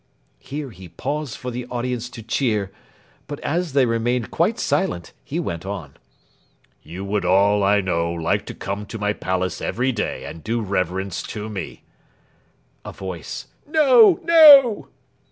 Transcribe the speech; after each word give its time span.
Here 0.39 0.71
he 0.71 0.89
paused 0.89 1.37
for 1.37 1.51
the 1.51 1.67
audience 1.67 2.09
to 2.09 2.23
cheer, 2.23 2.71
but 3.27 3.39
as 3.41 3.73
they 3.73 3.85
remained 3.85 4.31
quite 4.31 4.57
silent 4.57 5.13
he 5.23 5.39
went 5.39 5.63
on: 5.63 5.95
"You 6.81 7.05
would 7.05 7.23
all, 7.23 7.63
I 7.63 7.81
know, 7.81 8.11
like 8.11 8.47
to 8.47 8.55
come 8.55 8.87
to 8.87 8.97
my 8.97 9.13
Palace 9.13 9.61
every 9.61 9.91
day 9.91 10.25
and 10.25 10.43
do 10.43 10.59
reverence 10.59 11.21
to 11.37 11.49
me. 11.49 11.83
(A 12.83 12.91
voice: 12.91 13.49
'No, 13.67 14.19
no!') 14.23 14.87